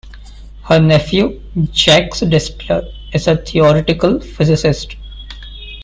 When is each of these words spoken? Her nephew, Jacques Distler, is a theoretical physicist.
Her 0.63 0.79
nephew, 0.79 1.39
Jacques 1.71 2.13
Distler, 2.21 2.91
is 3.13 3.27
a 3.27 3.37
theoretical 3.37 4.19
physicist. 4.19 4.95